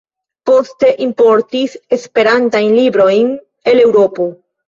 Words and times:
Poste 0.49 0.87
importis 1.07 1.75
Esperantajn 1.99 2.73
librojn 2.79 3.31
el 3.73 3.83
Eŭropo. 3.87 4.27